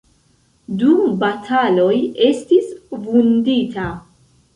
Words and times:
Dum 0.83 1.03
bataloj 1.23 1.97
estis 2.29 2.71
vundita. 3.03 3.85